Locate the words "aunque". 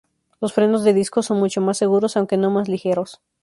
2.17-2.35